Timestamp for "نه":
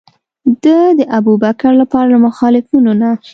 3.01-3.11